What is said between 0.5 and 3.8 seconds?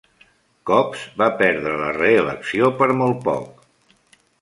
Copps va perdre la reelecció per molt poc.